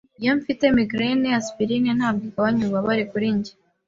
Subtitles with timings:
[0.21, 3.53] Iyo mfite migraine, aspirine ntabwo igabanya ububabare kuri njye.